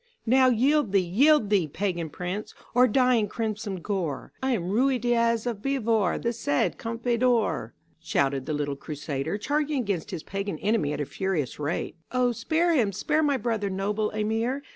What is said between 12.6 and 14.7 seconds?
him, spare my brother, noble emir.